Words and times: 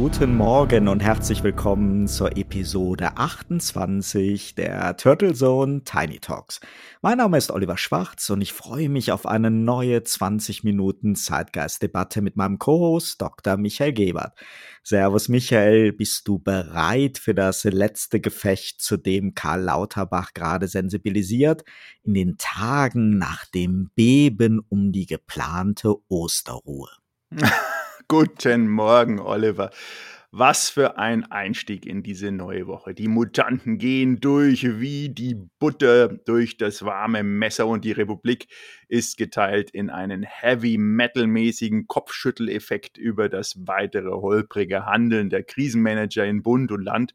Guten 0.00 0.36
Morgen 0.36 0.86
und 0.86 1.00
herzlich 1.00 1.42
willkommen 1.42 2.06
zur 2.06 2.36
Episode 2.36 3.16
28 3.16 4.54
der 4.54 4.96
Turtle 4.96 5.34
Zone 5.34 5.82
Tiny 5.82 6.20
Talks. 6.20 6.60
Mein 7.02 7.18
Name 7.18 7.36
ist 7.36 7.50
Oliver 7.50 7.76
Schwarz 7.76 8.30
und 8.30 8.40
ich 8.40 8.52
freue 8.52 8.88
mich 8.90 9.10
auf 9.10 9.26
eine 9.26 9.50
neue 9.50 10.04
20 10.04 10.62
Minuten 10.62 11.16
Zeitgeistdebatte 11.16 12.22
mit 12.22 12.36
meinem 12.36 12.60
Co-Host 12.60 13.20
Dr. 13.20 13.56
Michael 13.56 13.92
Gebert. 13.92 14.38
Servus 14.84 15.28
Michael, 15.28 15.92
bist 15.92 16.28
du 16.28 16.38
bereit 16.38 17.18
für 17.18 17.34
das 17.34 17.64
letzte 17.64 18.20
Gefecht, 18.20 18.80
zu 18.80 18.98
dem 18.98 19.34
Karl 19.34 19.62
Lauterbach 19.62 20.32
gerade 20.32 20.68
sensibilisiert, 20.68 21.64
in 22.04 22.14
den 22.14 22.36
Tagen 22.38 23.18
nach 23.18 23.46
dem 23.46 23.90
Beben 23.96 24.60
um 24.68 24.92
die 24.92 25.06
geplante 25.06 25.96
Osterruhe? 26.08 26.88
Guten 28.10 28.70
Morgen, 28.70 29.20
Oliver. 29.20 29.68
Was 30.30 30.70
für 30.70 30.96
ein 30.96 31.30
Einstieg 31.30 31.84
in 31.84 32.02
diese 32.02 32.32
neue 32.32 32.66
Woche. 32.66 32.94
Die 32.94 33.06
Mutanten 33.06 33.76
gehen 33.76 34.18
durch 34.18 34.64
wie 34.80 35.10
die 35.10 35.34
Butter 35.58 36.08
durch 36.08 36.56
das 36.56 36.86
warme 36.86 37.22
Messer 37.22 37.66
und 37.66 37.84
die 37.84 37.92
Republik 37.92 38.48
ist 38.88 39.18
geteilt 39.18 39.70
in 39.72 39.90
einen 39.90 40.22
Heavy-Metal-mäßigen 40.22 41.86
Kopfschütteleffekt 41.86 42.96
über 42.96 43.28
das 43.28 43.66
weitere 43.66 44.08
holprige 44.10 44.86
Handeln 44.86 45.28
der 45.28 45.42
Krisenmanager 45.42 46.24
in 46.24 46.42
Bund 46.42 46.72
und 46.72 46.82
Land 46.82 47.14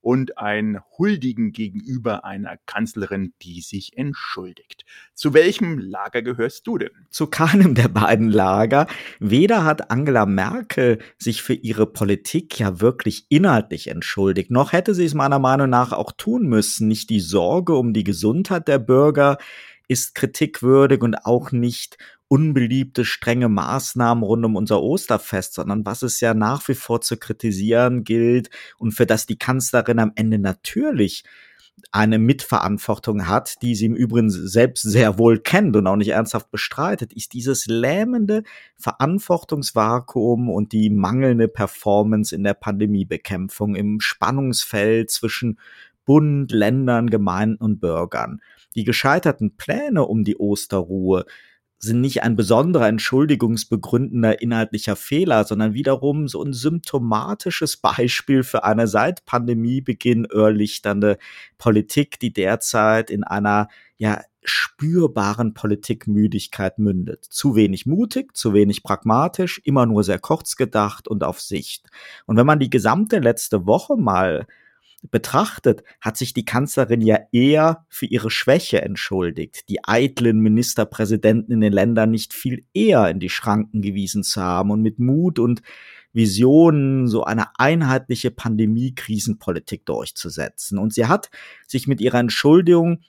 und 0.00 0.38
ein 0.38 0.80
Huldigen 0.98 1.52
gegenüber 1.52 2.24
einer 2.24 2.56
Kanzlerin, 2.66 3.34
die 3.42 3.60
sich 3.60 3.96
entschuldigt. 3.96 4.84
Zu 5.14 5.34
welchem 5.34 5.78
Lager 5.78 6.22
gehörst 6.22 6.66
du 6.66 6.78
denn? 6.78 6.90
Zu 7.10 7.26
keinem 7.26 7.74
der 7.74 7.88
beiden 7.88 8.30
Lager. 8.30 8.86
Weder 9.18 9.64
hat 9.64 9.90
Angela 9.90 10.26
Merkel 10.26 10.98
sich 11.18 11.42
für 11.42 11.54
ihre 11.54 11.86
Politik 11.86 12.58
ja 12.58 12.80
wirklich 12.80 13.26
inhaltlich 13.28 13.88
entschuldigt, 13.88 14.50
noch 14.50 14.72
hätte 14.72 14.94
sie 14.94 15.04
es 15.04 15.14
meiner 15.14 15.38
Meinung 15.38 15.70
nach 15.70 15.92
auch 15.92 16.12
tun 16.12 16.46
müssen. 16.48 16.88
Nicht 16.88 17.10
die 17.10 17.20
Sorge 17.20 17.74
um 17.74 17.92
die 17.92 18.04
Gesundheit 18.04 18.68
der 18.68 18.78
Bürger 18.78 19.38
ist 19.88 20.14
kritikwürdig 20.14 21.02
und 21.02 21.16
auch 21.26 21.50
nicht 21.50 21.98
unbeliebte, 22.30 23.04
strenge 23.04 23.48
Maßnahmen 23.48 24.22
rund 24.22 24.44
um 24.44 24.54
unser 24.54 24.80
Osterfest, 24.80 25.54
sondern 25.54 25.84
was 25.84 26.02
es 26.02 26.20
ja 26.20 26.32
nach 26.32 26.68
wie 26.68 26.74
vor 26.74 27.00
zu 27.00 27.16
kritisieren 27.16 28.04
gilt 28.04 28.50
und 28.78 28.92
für 28.92 29.04
das 29.04 29.26
die 29.26 29.36
Kanzlerin 29.36 29.98
am 29.98 30.12
Ende 30.14 30.38
natürlich 30.38 31.24
eine 31.90 32.20
Mitverantwortung 32.20 33.26
hat, 33.26 33.60
die 33.62 33.74
sie 33.74 33.86
im 33.86 33.96
Übrigen 33.96 34.30
selbst 34.30 34.82
sehr 34.82 35.18
wohl 35.18 35.40
kennt 35.40 35.74
und 35.74 35.88
auch 35.88 35.96
nicht 35.96 36.10
ernsthaft 36.10 36.52
bestreitet, 36.52 37.12
ist 37.12 37.32
dieses 37.32 37.66
lähmende 37.66 38.44
Verantwortungsvakuum 38.76 40.50
und 40.50 40.72
die 40.72 40.88
mangelnde 40.88 41.48
Performance 41.48 42.32
in 42.32 42.44
der 42.44 42.54
Pandemiebekämpfung 42.54 43.74
im 43.74 43.98
Spannungsfeld 43.98 45.10
zwischen 45.10 45.58
Bund, 46.04 46.52
Ländern, 46.52 47.10
Gemeinden 47.10 47.56
und 47.64 47.80
Bürgern. 47.80 48.40
Die 48.76 48.84
gescheiterten 48.84 49.56
Pläne 49.56 50.06
um 50.06 50.22
die 50.22 50.36
Osterruhe 50.36 51.24
sind 51.82 52.02
nicht 52.02 52.22
ein 52.22 52.36
besonderer 52.36 52.88
entschuldigungsbegründender 52.88 54.42
inhaltlicher 54.42 54.96
Fehler, 54.96 55.44
sondern 55.44 55.72
wiederum 55.72 56.28
so 56.28 56.42
ein 56.42 56.52
symptomatisches 56.52 57.78
Beispiel 57.78 58.42
für 58.42 58.64
eine 58.64 58.86
seit 58.86 59.24
Pandemiebeginn 59.24 60.26
irrlichternde 60.30 61.16
Politik, 61.56 62.20
die 62.20 62.32
derzeit 62.32 63.10
in 63.10 63.24
einer 63.24 63.68
ja 63.96 64.20
spürbaren 64.42 65.54
Politikmüdigkeit 65.54 66.78
mündet. 66.78 67.24
Zu 67.24 67.56
wenig 67.56 67.86
mutig, 67.86 68.36
zu 68.36 68.52
wenig 68.52 68.82
pragmatisch, 68.82 69.60
immer 69.64 69.86
nur 69.86 70.04
sehr 70.04 70.18
kurz 70.18 70.56
gedacht 70.56 71.08
und 71.08 71.24
auf 71.24 71.40
Sicht. 71.40 71.88
Und 72.26 72.36
wenn 72.36 72.46
man 72.46 72.58
die 72.58 72.70
gesamte 72.70 73.18
letzte 73.18 73.66
Woche 73.66 73.96
mal 73.96 74.46
betrachtet, 75.02 75.82
hat 76.00 76.16
sich 76.16 76.34
die 76.34 76.44
Kanzlerin 76.44 77.00
ja 77.00 77.18
eher 77.32 77.86
für 77.88 78.06
ihre 78.06 78.30
Schwäche 78.30 78.82
entschuldigt, 78.82 79.68
die 79.68 79.78
eitlen 79.84 80.40
Ministerpräsidenten 80.40 81.52
in 81.52 81.60
den 81.60 81.72
Ländern 81.72 82.10
nicht 82.10 82.34
viel 82.34 82.64
eher 82.74 83.08
in 83.08 83.20
die 83.20 83.30
Schranken 83.30 83.82
gewiesen 83.82 84.22
zu 84.22 84.42
haben 84.42 84.70
und 84.70 84.82
mit 84.82 84.98
Mut 84.98 85.38
und 85.38 85.62
Visionen 86.12 87.06
so 87.06 87.24
eine 87.24 87.46
einheitliche 87.58 88.30
Pandemie-Krisenpolitik 88.30 89.86
durchzusetzen. 89.86 90.78
Und 90.78 90.92
sie 90.92 91.06
hat 91.06 91.30
sich 91.66 91.86
mit 91.86 92.00
ihrer 92.00 92.18
Entschuldigung 92.18 93.00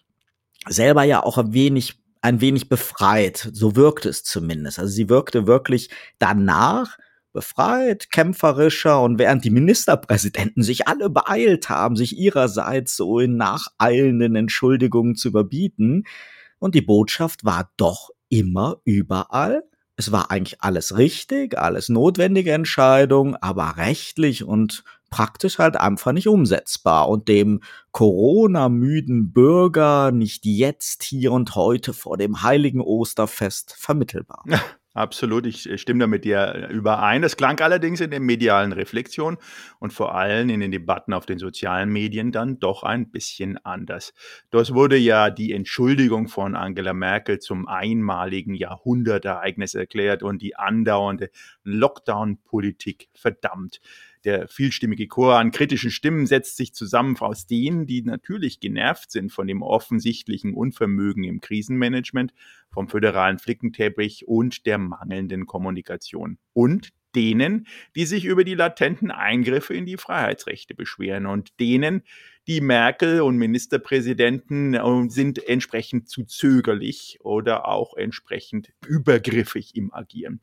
selber 0.68 1.04
ja 1.04 1.24
auch 1.24 1.38
ein 1.38 1.54
wenig 1.54 2.00
ein 2.24 2.40
wenig 2.40 2.70
befreit, 2.70 3.50
so 3.52 3.76
wirkte 3.76 4.08
es 4.08 4.24
zumindest. 4.24 4.78
Also 4.78 4.92
sie 4.92 5.10
wirkte 5.10 5.48
wirklich 5.48 5.90
danach 6.20 7.00
befreit, 7.34 8.12
kämpferischer 8.12 9.02
und 9.02 9.20
während 9.20 9.44
die 9.44 9.50
Ministerpräsidenten 9.50 10.64
sich 10.64 10.88
alle 10.88 11.10
beeilt 11.10 11.70
haben, 11.70 11.96
sich 11.96 12.18
ihrerseits 12.18 12.96
so 12.96 13.20
in 13.20 13.38
nacheilenden 13.38 14.36
Entschuldigungen 14.36 15.16
zu 15.16 15.30
überbieten. 15.30 16.04
Und 16.60 16.76
die 16.76 16.82
Botschaft 16.82 17.46
war 17.46 17.72
doch 17.78 18.10
immer 18.30 18.78
überall. 18.84 19.64
Es 19.96 20.12
war 20.12 20.32
eigentlich 20.32 20.62
alles 20.62 20.98
richtig, 20.98 21.58
alles 21.58 21.90
notwendige 21.90 22.54
Entscheidung, 22.54 23.36
aber 23.36 23.78
rechtlich 23.78 24.44
und 24.44 24.84
praktisch 25.12 25.60
halt 25.60 25.76
einfach 25.76 26.14
nicht 26.14 26.28
umsetzbar 26.28 27.08
und 27.10 27.28
dem 27.28 27.62
Corona-müden 27.92 29.32
Bürger 29.32 30.12
nicht 30.12 30.46
jetzt, 30.46 31.04
hier 31.04 31.34
und 31.34 31.56
heute 31.56 31.94
vor 31.94 32.18
dem 32.18 32.42
heiligen 32.42 32.82
Osterfest 32.82 33.76
vermittelbar. 33.78 34.44
Absolut, 34.94 35.46
ich 35.46 35.70
äh, 35.70 35.78
stimme 35.78 36.02
da 36.02 36.08
mit 36.08 36.26
dir 36.26 36.68
äh, 36.70 36.74
überein. 36.74 37.22
Das 37.22 37.38
klang 37.38 37.60
allerdings 37.62 38.02
in 38.02 38.12
der 38.12 38.20
medialen 38.20 38.74
Reflexion 38.74 39.38
und 39.80 39.94
vor 39.94 40.16
allem 40.16 40.50
in 40.50 40.60
den 40.60 40.72
Debatten 40.72 41.14
auf 41.14 41.26
den 41.26 41.38
sozialen 41.40 41.90
Medien 41.90 42.34
dann 42.34 42.60
doch 42.60 42.84
ein 42.84 43.10
bisschen 43.10 43.58
anders. 43.64 44.14
Dort 44.50 44.74
wurde 44.74 44.98
ja 44.98 45.30
die 45.30 45.54
Entschuldigung 45.54 46.28
von 46.28 46.56
Angela 46.56 46.94
Merkel 46.94 47.40
zum 47.40 47.70
einmaligen 47.70 48.54
Jahrhundertereignis 48.54 49.76
erklärt 49.76 50.24
und 50.24 50.42
die 50.42 50.58
andauernde 50.58 51.30
Lockdown-Politik 51.64 53.08
verdammt. 53.14 53.80
Der 54.24 54.48
vielstimmige 54.48 55.08
Chor 55.08 55.38
an 55.38 55.52
kritischen 55.52 55.90
Stimmen 55.90 56.28
setzt 56.28 56.58
sich 56.58 56.74
zusammen 56.74 57.18
aus 57.18 57.48
denen, 57.48 57.88
die 57.88 58.04
natürlich 58.04 58.60
genervt 58.60 59.12
sind 59.12 59.32
von 59.32 59.48
dem 59.48 59.64
offensichtlichen 59.64 60.54
Unvermögen 60.54 61.24
im 61.24 61.42
Krisenmanagement, 61.42 62.34
vom 62.72 62.88
föderalen 62.88 63.40
Flickenteppich 63.40 64.28
und 64.28 64.66
der 64.66 64.78
mangelnden 64.78 65.48
Kommunikation. 65.48 66.38
Und 66.54 66.92
denen, 67.16 67.68
die 67.96 68.06
sich 68.06 68.26
über 68.26 68.44
die 68.44 68.54
latenten 68.54 69.12
Eingriffe 69.12 69.74
in 69.74 69.86
die 69.86 69.98
Freiheitsrechte 69.98 70.76
beschweren 70.76 71.26
und 71.26 71.60
denen, 71.60 72.04
die 72.48 72.62
Merkel 72.62 73.22
und 73.22 73.38
Ministerpräsidenten 73.38 74.74
äh, 74.74 75.10
sind 75.10 75.46
entsprechend 75.48 76.10
zu 76.10 76.24
zögerlich 76.24 77.20
oder 77.22 77.68
auch 77.68 77.96
entsprechend 77.96 78.72
übergriffig 78.88 79.76
im 79.76 79.94
Agieren. 79.94 80.42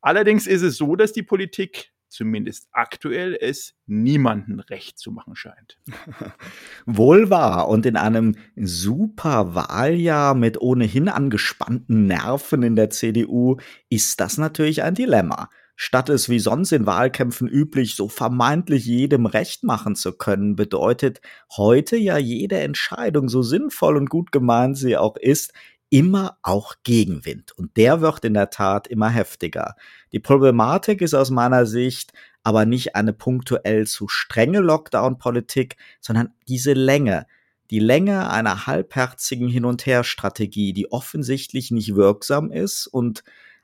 Allerdings 0.00 0.46
ist 0.46 0.62
es 0.62 0.76
so, 0.76 0.96
dass 0.96 1.12
die 1.12 1.22
Politik 1.22 1.92
zumindest 2.10 2.68
aktuell 2.72 3.36
es 3.40 3.74
niemanden 3.86 4.60
recht 4.60 4.98
zu 4.98 5.12
machen 5.12 5.36
scheint. 5.36 5.78
Wohl 6.86 7.30
wahr. 7.30 7.68
Und 7.68 7.86
in 7.86 7.96
einem 7.96 8.36
super 8.56 9.54
Wahljahr 9.54 10.34
mit 10.34 10.60
ohnehin 10.60 11.08
angespannten 11.08 12.06
Nerven 12.06 12.62
in 12.62 12.76
der 12.76 12.90
CDU 12.90 13.56
ist 13.88 14.20
das 14.20 14.38
natürlich 14.38 14.82
ein 14.82 14.94
Dilemma. 14.94 15.48
Statt 15.82 16.10
es 16.10 16.28
wie 16.28 16.40
sonst 16.40 16.72
in 16.72 16.84
Wahlkämpfen 16.84 17.48
üblich 17.48 17.96
so 17.96 18.08
vermeintlich 18.08 18.84
jedem 18.84 19.24
recht 19.24 19.64
machen 19.64 19.96
zu 19.96 20.12
können, 20.12 20.54
bedeutet 20.54 21.22
heute 21.56 21.96
ja 21.96 22.18
jede 22.18 22.58
Entscheidung, 22.58 23.30
so 23.30 23.40
sinnvoll 23.40 23.96
und 23.96 24.10
gut 24.10 24.30
gemeint 24.30 24.76
sie 24.76 24.98
auch 24.98 25.16
ist, 25.16 25.54
immer 25.90 26.38
auch 26.42 26.76
Gegenwind. 26.84 27.52
Und 27.52 27.76
der 27.76 28.00
wird 28.00 28.24
in 28.24 28.34
der 28.34 28.50
Tat 28.50 28.86
immer 28.86 29.10
heftiger. 29.10 29.74
Die 30.12 30.20
Problematik 30.20 31.02
ist 31.02 31.14
aus 31.14 31.30
meiner 31.30 31.66
Sicht 31.66 32.12
aber 32.42 32.64
nicht 32.64 32.96
eine 32.96 33.12
punktuell 33.12 33.86
zu 33.86 34.08
strenge 34.08 34.60
Lockdown-Politik, 34.60 35.76
sondern 36.00 36.32
diese 36.48 36.72
Länge. 36.72 37.26
Die 37.70 37.80
Länge 37.80 38.30
einer 38.30 38.66
halbherzigen 38.66 39.48
Hin- 39.48 39.64
und 39.64 39.84
Her-Strategie, 39.84 40.72
die 40.72 40.90
offensichtlich 40.90 41.70
nicht 41.70 41.94
wirksam 41.94 42.50
ist 42.50 42.86
und 42.86 43.22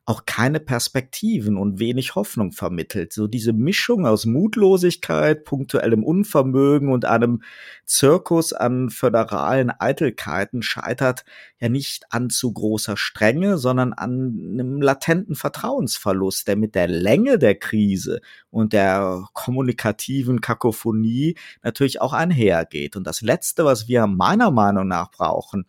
auch 0.09 0.25
keine 0.25 0.61
Perspektiven 0.61 1.57
und 1.57 1.81
wenig 1.81 2.15
Hoffnung 2.15 2.53
vermittelt. 2.53 3.13
So 3.13 3.27
diese 3.27 3.53
Mischung 3.53 4.07
aus 4.07 4.25
Mutlosigkeit, 4.25 5.43
punktuellem 5.43 6.05
Unvermögen 6.05 6.93
und 6.93 7.05
einem 7.05 7.43
Zirkus 7.85 8.53
an 8.53 8.91
föderalen 8.91 9.69
Eitelkeiten 9.71 10.63
scheitert 10.63 11.25
ja 11.59 11.69
nicht 11.69 12.05
an 12.11 12.31
zu 12.31 12.53
großer 12.53 12.97
Strenge, 12.97 13.59
sondern 13.59 13.93
an 13.93 14.13
einem 14.53 14.81
latenten 14.81 15.35
Vertrauensverlust, 15.35 16.47
der 16.47 16.55
mit 16.55 16.77
der 16.77 16.87
Länge 16.87 17.37
der 17.37 17.57
Krise 17.57 18.21
und 18.51 18.73
der 18.73 19.25
kommunikativen 19.33 20.41
Kakophonie 20.41 21.35
natürlich 21.65 22.01
auch 22.01 22.13
einhergeht. 22.13 22.95
Und 22.95 23.09
das 23.09 23.23
Letzte, 23.23 23.65
was 23.65 23.89
wir 23.89 24.07
meiner 24.07 24.53
Meinung 24.53 24.87
nach 24.87 25.11
brauchen, 25.11 25.67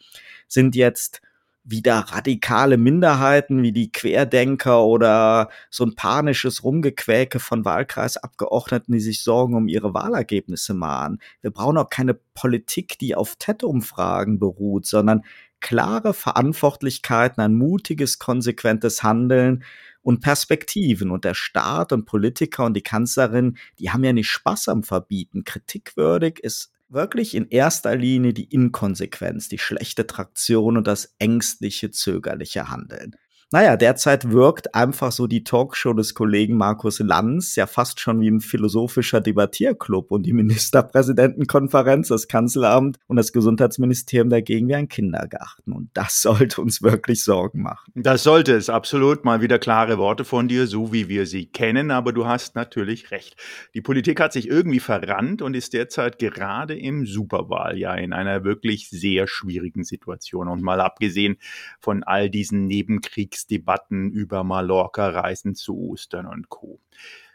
sind 0.48 0.75
jetzt 0.75 1.22
wieder 1.69 1.99
radikale 1.99 2.77
Minderheiten 2.77 3.61
wie 3.61 3.73
die 3.73 3.91
Querdenker 3.91 4.85
oder 4.85 5.49
so 5.69 5.83
ein 5.83 5.95
panisches 5.95 6.63
Rumgequäke 6.63 7.39
von 7.39 7.65
Wahlkreisabgeordneten, 7.65 8.93
die 8.93 9.01
sich 9.01 9.21
Sorgen 9.21 9.53
um 9.55 9.67
ihre 9.67 9.93
Wahlergebnisse 9.93 10.73
machen. 10.73 11.19
Wir 11.41 11.51
brauchen 11.51 11.77
auch 11.77 11.89
keine 11.89 12.13
Politik, 12.13 12.97
die 12.99 13.15
auf 13.15 13.35
TED-Umfragen 13.35 14.39
beruht, 14.39 14.85
sondern 14.85 15.23
klare 15.59 16.13
Verantwortlichkeiten, 16.13 17.41
ein 17.41 17.55
mutiges, 17.55 18.17
konsequentes 18.17 19.03
Handeln 19.03 19.63
und 20.01 20.21
Perspektiven. 20.21 21.11
Und 21.11 21.25
der 21.25 21.33
Staat 21.33 21.91
und 21.91 22.05
Politiker 22.05 22.63
und 22.63 22.75
die 22.75 22.81
Kanzlerin, 22.81 23.57
die 23.79 23.91
haben 23.91 24.05
ja 24.05 24.13
nicht 24.13 24.29
Spaß 24.29 24.69
am 24.69 24.83
Verbieten. 24.83 25.43
Kritikwürdig 25.43 26.39
ist 26.39 26.71
wirklich 26.89 27.36
in 27.36 27.50
erster 27.50 27.95
Linie 27.95 28.34
die 28.34 28.45
Inkonsequenz, 28.45 29.50
die 29.50 29.60
schlechte 29.60 30.07
Traktion 30.07 30.78
und 30.78 30.88
das 30.88 31.16
ängstliche, 31.19 31.92
zögerliche 31.92 32.69
Handeln. 32.69 33.16
Naja, 33.49 33.77
derzeit 33.77 34.29
wirkt 34.29 34.75
einfach 34.75 35.13
so 35.13 35.25
die 35.25 35.45
Talkshow 35.45 35.94
des 35.94 36.13
Kollegen 36.13 36.57
Markus 36.57 36.99
Lanz 36.99 37.55
ja 37.55 37.65
fast 37.65 38.01
schon 38.01 38.19
wie 38.19 38.29
ein 38.29 38.41
philosophischer 38.41 39.21
Debattierclub 39.21 40.11
und 40.11 40.23
die 40.23 40.33
Ministerpräsidentenkonferenz, 40.47 42.09
das 42.09 42.27
Kanzleramt 42.27 42.97
und 43.07 43.15
das 43.15 43.31
Gesundheitsministerium 43.31 44.29
dagegen 44.29 44.67
wie 44.67 44.75
ein 44.75 44.89
Kindergarten. 44.89 45.71
Und 45.71 45.91
das 45.94 46.21
sollte 46.21 46.59
uns 46.59 46.81
wirklich 46.81 47.23
Sorgen 47.23 47.61
machen. 47.61 47.89
Das 47.95 48.23
sollte 48.23 48.53
es, 48.53 48.69
absolut. 48.69 49.23
Mal 49.23 49.39
wieder 49.39 49.59
klare 49.59 49.97
Worte 49.97 50.25
von 50.25 50.50
dir, 50.50 50.67
so 50.67 50.91
wie 50.91 51.07
wir 51.07 51.25
sie 51.25 51.45
kennen, 51.45 51.89
aber 51.89 52.11
du 52.11 52.27
hast 52.27 52.55
natürlich 52.55 53.11
recht. 53.11 53.38
Die 53.73 53.81
Politik 53.81 54.19
hat 54.19 54.33
sich 54.33 54.50
irgendwie 54.50 54.81
verrannt 54.81 55.41
und 55.41 55.53
ist 55.53 55.71
derzeit 55.71 56.19
gerade 56.19 56.77
im 56.77 57.05
Superwahljahr 57.05 57.97
in 57.97 58.11
einer 58.11 58.43
wirklich 58.43 58.89
sehr 58.89 59.25
schwierigen 59.25 59.85
Situation. 59.85 60.50
Und 60.50 60.61
mal 60.61 60.81
abgesehen 60.81 61.38
von 61.79 62.03
all 62.03 62.29
diesen 62.29 62.67
Nebenkriegs 62.67 63.37
Kriegsdebatten 63.38 64.12
über 64.12 64.44
Mallorca-Reisen 64.44 65.56
zu 65.56 65.78
Ostern 65.78 66.25
und 66.25 66.50
Co. 66.50 66.80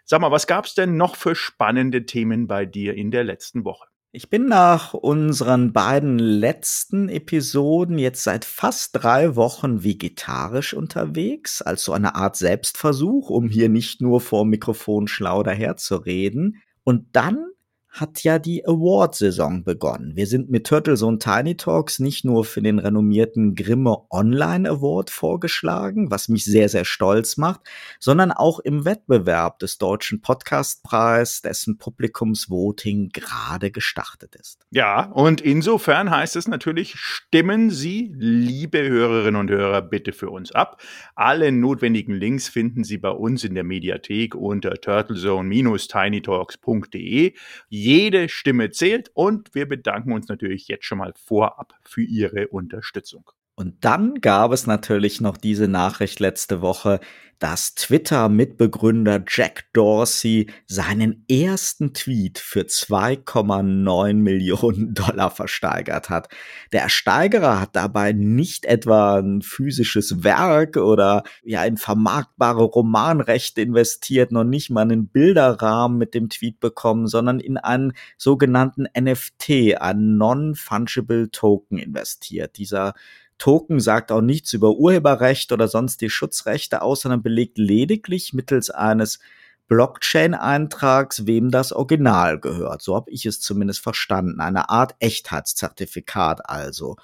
Sag 0.04 0.20
mal, 0.20 0.32
was 0.32 0.46
gab's 0.46 0.74
denn 0.74 0.96
noch 0.96 1.14
für 1.14 1.34
spannende 1.34 2.06
Themen 2.06 2.46
bei 2.48 2.66
dir 2.66 2.94
in 2.94 3.10
der 3.10 3.24
letzten 3.24 3.64
Woche? 3.64 3.86
Ich 4.14 4.28
bin 4.28 4.46
nach 4.46 4.92
unseren 4.92 5.72
beiden 5.72 6.18
letzten 6.18 7.08
Episoden 7.08 7.98
jetzt 7.98 8.24
seit 8.24 8.44
fast 8.44 8.90
drei 8.92 9.36
Wochen 9.36 9.84
vegetarisch 9.84 10.74
unterwegs, 10.74 11.62
als 11.62 11.84
so 11.84 11.92
eine 11.92 12.14
Art 12.14 12.36
Selbstversuch, 12.36 13.30
um 13.30 13.48
hier 13.48 13.70
nicht 13.70 14.02
nur 14.02 14.20
vor 14.20 14.44
Mikrofon 14.44 15.08
schlau 15.08 15.42
daherzureden. 15.42 16.60
Und 16.84 17.06
dann 17.12 17.46
hat 17.92 18.24
ja 18.24 18.38
die 18.38 18.66
Award-Saison 18.66 19.64
begonnen. 19.64 20.16
Wir 20.16 20.26
sind 20.26 20.50
mit 20.50 20.66
Turtles 20.66 21.02
und 21.02 21.22
Tiny 21.22 21.58
Talks 21.58 21.98
nicht 21.98 22.24
nur 22.24 22.46
für 22.46 22.62
den 22.62 22.78
renommierten 22.78 23.54
Grimme 23.54 23.98
Online 24.10 24.66
Award 24.68 25.10
vorgeschlagen, 25.10 26.10
was 26.10 26.30
mich 26.30 26.46
sehr, 26.46 26.70
sehr 26.70 26.86
stolz 26.86 27.36
macht, 27.36 27.60
sondern 28.00 28.32
auch 28.32 28.60
im 28.60 28.86
Wettbewerb 28.86 29.58
des 29.58 29.76
Deutschen 29.76 30.22
Podcastpreis, 30.22 31.42
dessen 31.42 31.76
Publikumsvoting 31.76 33.10
gerade 33.10 33.70
gestartet 33.70 34.36
ist. 34.36 34.60
Ja, 34.70 35.10
und 35.12 35.42
insofern 35.42 36.10
heißt 36.10 36.36
es 36.36 36.48
natürlich, 36.48 36.94
stimmen 36.96 37.68
Sie, 37.68 38.10
liebe 38.16 38.88
Hörerinnen 38.88 39.38
und 39.38 39.50
Hörer, 39.50 39.82
bitte 39.82 40.14
für 40.14 40.30
uns 40.30 40.50
ab. 40.52 40.80
Alle 41.14 41.52
notwendigen 41.52 42.14
Links 42.14 42.48
finden 42.48 42.84
Sie 42.84 42.96
bei 42.96 43.10
uns 43.10 43.44
in 43.44 43.54
der 43.54 43.64
Mediathek 43.64 44.34
unter 44.34 44.80
turtlezone-tinytalks.de. 44.80 47.34
Jede 47.84 48.28
Stimme 48.28 48.70
zählt 48.70 49.10
und 49.12 49.56
wir 49.56 49.66
bedanken 49.66 50.12
uns 50.12 50.28
natürlich 50.28 50.68
jetzt 50.68 50.84
schon 50.84 50.98
mal 50.98 51.12
vorab 51.16 51.74
für 51.82 52.02
Ihre 52.02 52.46
Unterstützung. 52.46 53.28
Und 53.54 53.84
dann 53.84 54.20
gab 54.20 54.52
es 54.52 54.66
natürlich 54.66 55.20
noch 55.20 55.36
diese 55.36 55.68
Nachricht 55.68 56.20
letzte 56.20 56.62
Woche, 56.62 57.00
dass 57.42 57.74
Twitter-Mitbegründer 57.74 59.24
Jack 59.26 59.64
Dorsey 59.72 60.48
seinen 60.68 61.24
ersten 61.28 61.92
Tweet 61.92 62.38
für 62.38 62.60
2,9 62.60 64.14
Millionen 64.14 64.94
Dollar 64.94 65.28
versteigert 65.32 66.08
hat. 66.08 66.28
Der 66.70 66.82
Ersteigerer 66.82 67.60
hat 67.60 67.74
dabei 67.74 68.12
nicht 68.12 68.64
etwa 68.64 69.18
ein 69.18 69.42
physisches 69.42 70.22
Werk 70.22 70.76
oder 70.76 71.24
ja 71.42 71.64
in 71.64 71.78
vermarktbare 71.78 72.62
Romanrechte 72.62 73.60
investiert, 73.60 74.30
noch 74.30 74.44
nicht 74.44 74.70
mal 74.70 74.82
einen 74.82 75.08
Bilderrahmen 75.08 75.98
mit 75.98 76.14
dem 76.14 76.28
Tweet 76.28 76.60
bekommen, 76.60 77.08
sondern 77.08 77.40
in 77.40 77.56
einen 77.56 77.94
sogenannten 78.16 78.86
NFT, 78.96 79.80
einen 79.80 80.16
Non-Fungible 80.16 81.32
Token 81.32 81.78
investiert. 81.78 82.56
Dieser 82.56 82.94
Token 83.42 83.80
sagt 83.80 84.12
auch 84.12 84.20
nichts 84.20 84.52
über 84.52 84.76
Urheberrecht 84.76 85.50
oder 85.50 85.66
sonst 85.66 86.00
die 86.00 86.10
Schutzrechte 86.10 86.80
aus, 86.80 87.00
sondern 87.00 87.24
belegt 87.24 87.58
lediglich 87.58 88.32
mittels 88.32 88.70
eines 88.70 89.18
Blockchain-Eintrags, 89.66 91.26
wem 91.26 91.50
das 91.50 91.72
Original 91.72 92.38
gehört. 92.38 92.82
So 92.82 92.94
habe 92.94 93.10
ich 93.10 93.26
es 93.26 93.40
zumindest 93.40 93.80
verstanden. 93.80 94.40
Eine 94.40 94.70
Art 94.70 94.94
Echtheitszertifikat 95.00 96.48
also. 96.48 96.94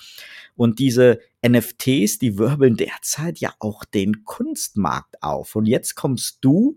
Und 0.54 0.78
diese 0.78 1.18
NFTs, 1.44 2.20
die 2.20 2.38
wirbeln 2.38 2.76
derzeit 2.76 3.38
ja 3.38 3.52
auch 3.58 3.84
den 3.84 4.22
Kunstmarkt 4.24 5.20
auf. 5.24 5.56
Und 5.56 5.66
jetzt 5.66 5.96
kommst 5.96 6.38
du 6.42 6.76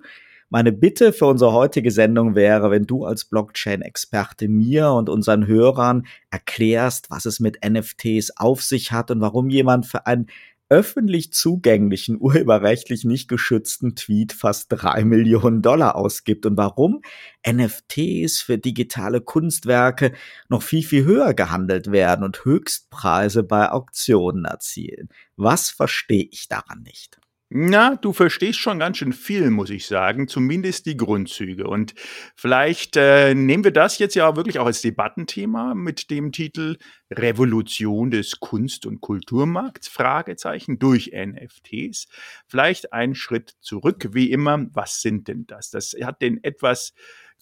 meine 0.52 0.74
Bitte 0.74 1.14
für 1.14 1.28
unsere 1.28 1.54
heutige 1.54 1.92
Sendung 1.92 2.36
wäre, 2.36 2.72
wenn 2.72 2.86
du 2.86 3.06
als 3.06 3.24
Blockchain-Experte 3.24 4.50
mir 4.50 4.92
und 4.92 5.08
unseren 5.08 5.48
Hörern 5.48 6.06
erklärst, 6.30 7.10
was 7.10 7.26
es 7.26 7.40
mit 7.40 7.60
NFTs 7.66 8.32
auf 8.36 8.62
sich 8.62 8.92
hat 8.92 9.12
und 9.12 9.22
warum 9.22 9.50
jemand 9.50 9.86
für 9.86 10.06
einen 10.06 10.28
öffentlich 10.68 11.32
zugänglichen, 11.32 12.18
urheberrechtlich 12.20 13.06
nicht 13.06 13.30
geschützten 13.30 13.96
Tweet 13.96 14.34
fast 14.34 14.68
drei 14.70 15.06
Millionen 15.06 15.62
Dollar 15.62 15.96
ausgibt 15.96 16.46
und 16.46 16.58
warum 16.58 17.02
NFTs 17.50 18.42
für 18.42 18.58
digitale 18.58 19.22
Kunstwerke 19.22 20.12
noch 20.50 20.64
viel, 20.64 20.84
viel 20.84 21.06
höher 21.06 21.34
gehandelt 21.34 21.94
werden 21.94 22.26
und 22.26 22.44
Höchstpreise 22.44 23.44
bei 23.44 23.72
Auktionen 23.72 24.44
erzielen. 24.44 25.08
Was 25.38 25.70
verstehe 25.70 26.28
ich 26.30 26.50
daran 26.50 26.84
nicht? 26.84 27.22
Na, 27.54 27.98
du 27.98 28.14
verstehst 28.14 28.60
schon 28.60 28.80
ganz 28.80 28.96
schön 28.96 29.12
viel, 29.12 29.50
muss 29.50 29.70
ich 29.72 29.86
sagen, 29.86 30.30
zumindest 30.30 30.86
die 30.86 30.96
Grundzüge. 30.96 31.68
Und 31.68 31.94
vielleicht 32.34 32.96
äh, 32.96 33.36
nehmen 33.36 33.66
wir 33.66 33.72
das 33.72 34.00
jetzt 34.00 34.16
ja 34.16 34.38
wirklich 34.38 34.58
auch 34.58 34.68
als 34.68 34.82
Debattenthema 34.82 35.76
mit 35.76 36.10
dem 36.10 36.32
Titel 36.32 36.78
Revolution 37.12 38.10
des 38.10 38.40
Kunst- 38.40 38.86
und 38.86 39.02
Kulturmarkts, 39.02 39.90
Fragezeichen, 39.90 40.80
durch 40.80 41.12
NFTs. 41.14 42.08
Vielleicht 42.48 42.94
einen 42.94 43.16
Schritt 43.16 43.54
zurück, 43.60 44.12
wie 44.14 44.32
immer. 44.32 44.68
Was 44.72 45.02
sind 45.02 45.28
denn 45.28 45.46
das? 45.46 45.72
Das 45.72 45.94
hat 46.02 46.22
den 46.22 46.42
etwas 46.46 46.94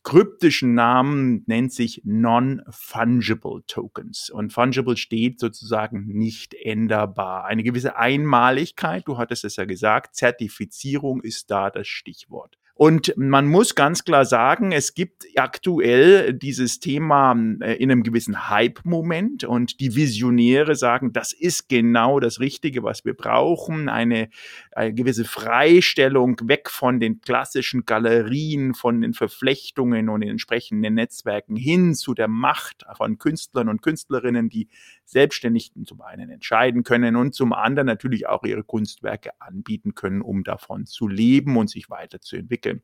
kryptischen 0.04 0.74
Namen 0.74 1.44
nennt 1.48 1.74
sich 1.74 2.02
Non-Fungible 2.06 3.64
Tokens. 3.68 4.30
Und 4.30 4.54
Fungible 4.54 4.98
steht 4.98 5.40
sozusagen 5.40 6.06
nicht 6.08 6.54
änderbar. 6.54 7.46
Eine 7.46 7.64
gewisse 7.64 7.96
Einmaligkeit, 7.96 9.08
du 9.08 9.18
hattest 9.18 9.46
es 9.46 9.56
ja 9.56 9.66
gesagt, 9.66 10.16
Zertifizierung 10.16 11.22
ist 11.22 11.52
da 11.52 11.70
das 11.70 11.88
Stichwort. 11.88 12.58
Und 12.82 13.14
man 13.18 13.46
muss 13.46 13.76
ganz 13.76 14.06
klar 14.06 14.24
sagen, 14.24 14.72
es 14.72 14.94
gibt 14.94 15.26
aktuell 15.36 16.34
dieses 16.34 16.80
Thema 16.80 17.36
äh, 17.60 17.74
in 17.74 17.92
einem 17.92 18.04
gewissen 18.04 18.50
Hype-Moment 18.50 19.44
und 19.44 19.82
die 19.82 19.98
Visionäre 19.98 20.76
sagen, 20.76 21.12
das 21.12 21.34
ist 21.34 21.68
genau 21.68 22.22
das 22.22 22.40
Richtige, 22.40 22.82
was 22.82 23.04
wir 23.04 23.16
brauchen. 23.16 23.90
Eine, 23.90 24.30
eine 24.72 24.94
gewisse 24.94 25.26
Freistellung 25.26 26.38
weg 26.44 26.70
von 26.70 27.02
den 27.02 27.20
klassischen 27.20 27.84
Galerien, 27.84 28.74
von 28.74 29.02
den 29.02 29.14
Verflechtungen 29.14 30.08
und 30.08 30.22
den 30.22 30.30
entsprechenden 30.30 30.94
Netzwerken 30.94 31.58
hin 31.58 31.96
zu 31.96 32.14
der 32.14 32.30
Macht 32.30 32.86
von 32.96 33.18
Künstlern 33.18 33.68
und 33.68 33.82
Künstlerinnen, 33.82 34.48
die 34.48 34.70
selbstständig 35.04 35.74
zum 35.84 36.00
einen 36.02 36.30
entscheiden 36.30 36.84
können 36.84 37.18
und 37.18 37.36
zum 37.36 37.52
anderen 37.52 37.88
natürlich 37.88 38.28
auch 38.28 38.44
ihre 38.44 38.64
Kunstwerke 38.64 39.32
anbieten 39.42 39.96
können, 39.96 40.22
um 40.22 40.46
davon 40.46 40.86
zu 40.86 41.10
leben 41.10 41.58
und 41.58 41.70
sich 41.70 41.90
weiterzuentwickeln 41.90 42.69
Werke. 42.70 42.82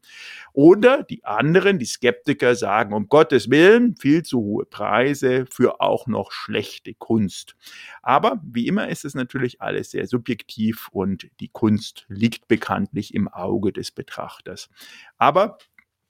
Oder 0.53 1.03
die 1.03 1.25
anderen, 1.25 1.79
die 1.79 1.85
Skeptiker, 1.85 2.55
sagen, 2.55 2.93
um 2.93 3.07
Gottes 3.07 3.49
Willen, 3.49 3.95
viel 3.97 4.23
zu 4.23 4.39
hohe 4.39 4.65
Preise 4.65 5.45
für 5.49 5.81
auch 5.81 6.07
noch 6.07 6.31
schlechte 6.31 6.93
Kunst. 6.93 7.55
Aber 8.01 8.41
wie 8.43 8.67
immer 8.67 8.87
ist 8.87 9.03
es 9.03 9.15
natürlich 9.15 9.61
alles 9.61 9.91
sehr 9.91 10.07
subjektiv 10.07 10.87
und 10.91 11.29
die 11.39 11.49
Kunst 11.49 12.05
liegt 12.07 12.47
bekanntlich 12.47 13.13
im 13.13 13.27
Auge 13.27 13.73
des 13.73 13.91
Betrachters. 13.91 14.69
Aber 15.17 15.57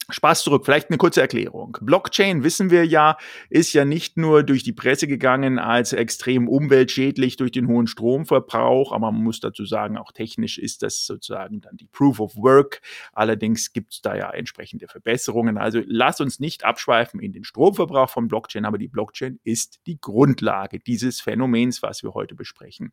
Spaß 0.09 0.43
zurück, 0.43 0.65
vielleicht 0.65 0.89
eine 0.89 0.97
kurze 0.97 1.21
Erklärung. 1.21 1.77
Blockchain, 1.81 2.43
wissen 2.43 2.69
wir 2.69 2.85
ja, 2.85 3.17
ist 3.49 3.73
ja 3.73 3.85
nicht 3.85 4.17
nur 4.17 4.43
durch 4.43 4.63
die 4.63 4.73
Presse 4.73 5.07
gegangen 5.07 5.57
als 5.57 5.93
extrem 5.93 6.47
umweltschädlich 6.47 7.37
durch 7.37 7.51
den 7.51 7.67
hohen 7.67 7.87
Stromverbrauch, 7.87 8.91
aber 8.91 9.11
man 9.11 9.23
muss 9.23 9.39
dazu 9.39 9.65
sagen, 9.65 9.97
auch 9.97 10.11
technisch 10.11 10.59
ist 10.59 10.83
das 10.83 11.05
sozusagen 11.05 11.61
dann 11.61 11.77
die 11.77 11.87
Proof 11.87 12.19
of 12.19 12.35
Work. 12.35 12.81
Allerdings 13.13 13.73
gibt 13.73 13.93
es 13.93 14.01
da 14.01 14.15
ja 14.15 14.29
entsprechende 14.29 14.87
Verbesserungen. 14.87 15.57
Also 15.57 15.81
lass 15.85 16.21
uns 16.21 16.39
nicht 16.39 16.63
abschweifen 16.63 17.19
in 17.19 17.33
den 17.33 17.43
Stromverbrauch 17.43 18.09
von 18.09 18.27
Blockchain, 18.27 18.65
aber 18.65 18.77
die 18.77 18.87
Blockchain 18.87 19.39
ist 19.43 19.79
die 19.87 19.99
Grundlage 19.99 20.79
dieses 20.79 21.19
Phänomens, 21.19 21.81
was 21.81 22.03
wir 22.03 22.13
heute 22.13 22.35
besprechen. 22.35 22.91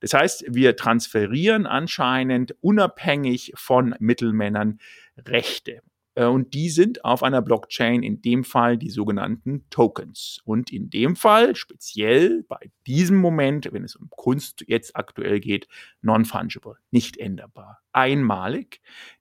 Das 0.00 0.14
heißt, 0.14 0.46
wir 0.48 0.76
transferieren 0.76 1.66
anscheinend 1.66 2.54
unabhängig 2.62 3.52
von 3.54 3.94
Mittelmännern 3.98 4.78
Rechte. 5.16 5.82
Äh, 6.14 6.26
und 6.26 6.54
die 6.54 6.70
sind 6.70 7.04
auf 7.04 7.22
einer 7.22 7.42
Blockchain, 7.42 8.02
in 8.02 8.22
dem 8.22 8.44
Fall 8.44 8.78
die 8.78 8.90
sogenannten 8.90 9.64
Tokens. 9.70 10.40
Und 10.44 10.72
in 10.72 10.90
dem 10.90 11.16
Fall, 11.16 11.56
speziell 11.56 12.44
bei 12.48 12.70
diesem 12.86 13.16
Moment, 13.16 13.72
wenn 13.72 13.84
es 13.84 13.96
um 13.96 14.08
Kunst 14.10 14.64
jetzt 14.66 14.96
aktuell 14.96 15.40
geht, 15.40 15.68
non-fungible, 16.02 16.76
nicht 16.90 17.16
änderbar, 17.16 17.80
einmalig. 17.92 18.80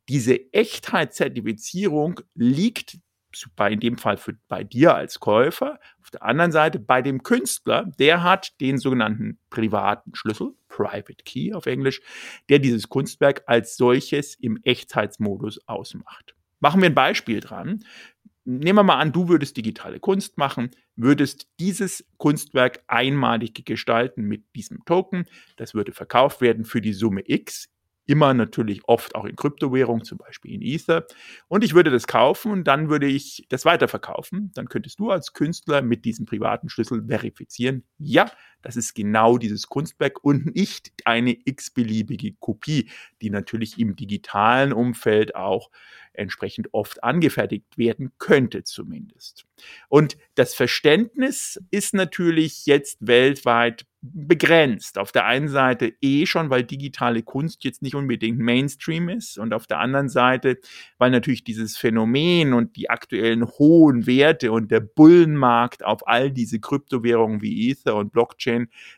Diese 0.09 0.53
Echtheitszertifizierung 0.53 2.21
liegt 2.35 2.97
bei, 3.55 3.71
in 3.71 3.79
dem 3.79 3.97
Fall 3.97 4.17
für, 4.17 4.35
bei 4.47 4.63
dir 4.63 4.93
als 4.93 5.19
Käufer. 5.19 5.79
Auf 6.01 6.11
der 6.11 6.23
anderen 6.23 6.51
Seite 6.51 6.79
bei 6.79 7.01
dem 7.01 7.23
Künstler, 7.23 7.91
der 7.97 8.21
hat 8.21 8.59
den 8.61 8.77
sogenannten 8.77 9.39
privaten 9.49 10.13
Schlüssel, 10.13 10.53
Private 10.67 11.23
Key 11.25 11.53
auf 11.53 11.65
Englisch, 11.65 12.01
der 12.49 12.59
dieses 12.59 12.89
Kunstwerk 12.89 13.43
als 13.47 13.75
solches 13.75 14.35
im 14.35 14.59
Echtheitsmodus 14.63 15.67
ausmacht. 15.67 16.35
Machen 16.63 16.81
wir 16.81 16.89
ein 16.89 16.95
Beispiel 16.95 17.41
dran. 17.41 17.83
Nehmen 18.45 18.77
wir 18.77 18.83
mal 18.83 18.97
an, 18.97 19.11
du 19.11 19.27
würdest 19.27 19.57
digitale 19.57 19.99
Kunst 19.99 20.37
machen, 20.37 20.71
würdest 20.95 21.49
dieses 21.59 22.05
Kunstwerk 22.15 22.85
einmalig 22.87 23.65
gestalten 23.65 24.23
mit 24.23 24.45
diesem 24.55 24.85
Token. 24.85 25.25
Das 25.57 25.73
würde 25.73 25.91
verkauft 25.91 26.39
werden 26.39 26.63
für 26.63 26.79
die 26.79 26.93
Summe 26.93 27.21
X 27.25 27.67
immer 28.05 28.33
natürlich 28.33 28.81
oft 28.85 29.13
auch 29.13 29.25
in 29.25 29.35
Kryptowährung, 29.35 30.05
zum 30.05 30.17
Beispiel 30.17 30.53
in 30.53 30.61
Ether. 30.61 31.05
Und 31.49 31.65
ich 31.65 31.73
würde 31.73 31.91
das 31.91 32.07
kaufen 32.07 32.53
und 32.53 32.63
dann 32.65 32.89
würde 32.89 33.07
ich 33.07 33.45
das 33.49 33.65
weiterverkaufen. 33.65 34.51
Dann 34.55 34.69
könntest 34.69 34.99
du 34.99 35.09
als 35.09 35.33
Künstler 35.33 35.81
mit 35.81 36.05
diesem 36.05 36.25
privaten 36.25 36.69
Schlüssel 36.69 37.05
verifizieren, 37.05 37.83
ja, 37.97 38.31
das 38.63 38.75
ist 38.75 38.95
genau 38.95 39.37
dieses 39.37 39.67
Kunstwerk 39.67 40.23
und 40.23 40.55
nicht 40.55 40.91
eine 41.05 41.37
x-beliebige 41.45 42.33
Kopie, 42.39 42.89
die 43.21 43.29
natürlich 43.29 43.77
im 43.77 43.95
digitalen 43.95 44.73
Umfeld 44.73 45.35
auch 45.35 45.69
entsprechend 46.13 46.73
oft 46.73 47.03
angefertigt 47.03 47.77
werden 47.77 48.11
könnte 48.19 48.63
zumindest. 48.63 49.45
Und 49.89 50.17
das 50.35 50.53
Verständnis 50.53 51.59
ist 51.71 51.93
natürlich 51.93 52.65
jetzt 52.65 52.97
weltweit 53.05 53.85
begrenzt. 54.01 54.97
Auf 54.97 55.13
der 55.13 55.25
einen 55.25 55.47
Seite 55.47 55.93
eh 56.01 56.25
schon, 56.25 56.49
weil 56.49 56.63
digitale 56.63 57.23
Kunst 57.23 57.63
jetzt 57.63 57.81
nicht 57.81 57.95
unbedingt 57.95 58.37
Mainstream 58.37 59.07
ist 59.07 59.37
und 59.37 59.53
auf 59.53 59.65
der 59.65 59.79
anderen 59.79 60.09
Seite, 60.09 60.59
weil 60.97 61.09
natürlich 61.09 61.45
dieses 61.45 61.77
Phänomen 61.77 62.53
und 62.53 62.75
die 62.75 62.89
aktuellen 62.89 63.45
hohen 63.45 64.05
Werte 64.05 64.51
und 64.51 64.71
der 64.71 64.81
Bullenmarkt 64.81 65.85
auf 65.85 66.05
all 66.05 66.31
diese 66.31 66.59
Kryptowährungen 66.59 67.41
wie 67.41 67.69
Ether 67.69 67.95
und 67.95 68.11
Blockchain 68.11 68.52